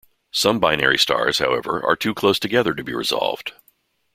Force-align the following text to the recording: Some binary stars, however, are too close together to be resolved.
Some 0.31 0.59
binary 0.59 0.97
stars, 0.97 1.37
however, 1.37 1.79
are 1.85 1.95
too 1.95 2.15
close 2.15 2.39
together 2.39 2.73
to 2.73 2.83
be 2.83 2.95
resolved. 2.95 3.53